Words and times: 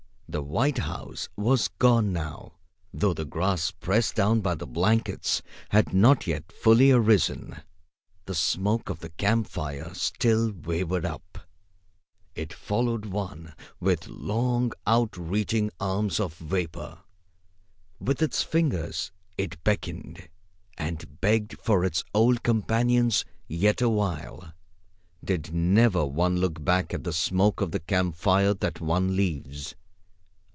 The 0.33 0.41
white 0.41 0.77
house 0.77 1.27
was 1.35 1.67
gone 1.67 2.13
now, 2.13 2.53
though 2.93 3.13
the 3.13 3.25
grass 3.25 3.69
pressed 3.71 4.15
down 4.15 4.39
by 4.39 4.55
the 4.55 4.65
blankets 4.65 5.41
had 5.71 5.93
not 5.93 6.25
yet 6.25 6.53
fully 6.53 6.89
arisen. 6.89 7.57
The 8.27 8.33
smoke 8.33 8.89
of 8.89 8.99
the 8.99 9.09
camp 9.09 9.47
fire 9.49 9.93
still 9.93 10.53
wavered 10.53 11.05
up. 11.05 11.39
It 12.33 12.53
followed 12.53 13.07
one, 13.07 13.53
with 13.81 14.07
long, 14.07 14.71
out 14.87 15.17
reaching 15.17 15.69
arms 15.81 16.17
of 16.17 16.33
vapor. 16.35 16.99
With 17.99 18.21
its 18.21 18.41
fingers 18.41 19.11
it 19.37 19.61
beckoned 19.65 20.29
and 20.77 21.19
begged 21.19 21.57
for 21.61 21.83
its 21.83 22.05
old 22.15 22.41
companions 22.41 23.25
yet 23.49 23.81
a 23.81 23.89
while. 23.89 24.53
Did 25.21 25.53
never 25.53 26.05
one 26.05 26.37
look 26.37 26.63
back 26.63 26.93
at 26.93 27.03
the 27.03 27.11
smoke 27.11 27.59
of 27.59 27.71
the 27.71 27.81
camp 27.81 28.15
fire 28.15 28.53
that 28.53 28.79
one 28.79 29.17
leaves? 29.17 29.75